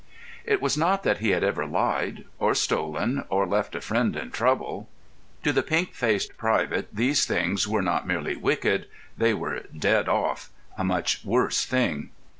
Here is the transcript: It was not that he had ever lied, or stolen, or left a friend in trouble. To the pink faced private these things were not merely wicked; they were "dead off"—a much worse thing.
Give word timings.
It 0.45 0.63
was 0.63 0.75
not 0.79 1.03
that 1.03 1.19
he 1.19 1.29
had 1.29 1.43
ever 1.43 1.63
lied, 1.63 2.25
or 2.39 2.55
stolen, 2.55 3.23
or 3.29 3.45
left 3.45 3.75
a 3.75 3.81
friend 3.81 4.15
in 4.15 4.31
trouble. 4.31 4.89
To 5.43 5.53
the 5.53 5.61
pink 5.61 5.93
faced 5.93 6.37
private 6.39 6.87
these 6.91 7.23
things 7.23 7.67
were 7.67 7.83
not 7.83 8.07
merely 8.07 8.35
wicked; 8.35 8.87
they 9.15 9.35
were 9.35 9.61
"dead 9.77 10.09
off"—a 10.09 10.83
much 10.83 11.23
worse 11.23 11.65
thing. 11.65 12.09